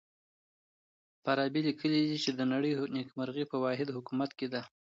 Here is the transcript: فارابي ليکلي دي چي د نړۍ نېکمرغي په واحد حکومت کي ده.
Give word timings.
فارابي 1.23 1.59
ليکلي 1.67 2.01
دي 2.09 2.17
چي 2.23 2.31
د 2.33 2.41
نړۍ 2.53 2.71
نېکمرغي 2.95 3.45
په 3.51 3.57
واحد 3.63 3.87
حکومت 3.97 4.31
کي 4.39 4.47
ده. 4.53 4.61